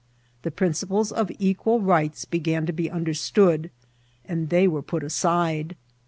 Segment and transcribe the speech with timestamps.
[0.41, 3.69] The principles at equal rights began to be understood,
[4.25, 5.75] and they w»e put aside.